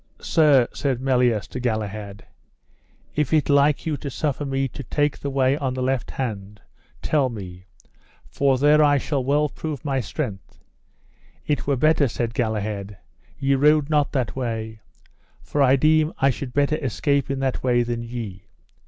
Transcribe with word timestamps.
Sir, 0.19 0.67
said 0.73 0.97
Melias 0.99 1.47
to 1.49 1.59
Galahad, 1.59 2.25
if 3.15 3.31
it 3.31 3.49
like 3.49 3.85
you 3.85 3.97
to 3.97 4.09
suffer 4.09 4.45
me 4.45 4.67
to 4.69 4.81
take 4.81 5.19
the 5.19 5.29
way 5.29 5.55
on 5.55 5.75
the 5.75 5.83
left 5.83 6.09
hand, 6.09 6.59
tell 7.03 7.29
me, 7.29 7.67
for 8.25 8.57
there 8.57 8.83
I 8.83 8.97
shall 8.97 9.23
well 9.23 9.47
prove 9.47 9.85
my 9.85 9.99
strength. 9.99 10.57
It 11.45 11.67
were 11.67 11.77
better, 11.77 12.07
said 12.07 12.33
Galahad, 12.33 12.97
ye 13.37 13.53
rode 13.53 13.91
not 13.91 14.11
that 14.13 14.35
way, 14.35 14.79
for 15.39 15.61
I 15.61 15.75
deem 15.75 16.13
I 16.17 16.31
should 16.31 16.51
better 16.51 16.77
escape 16.83 17.29
in 17.29 17.37
that 17.41 17.61
way 17.61 17.83
than 17.83 18.01
ye. 18.01 18.45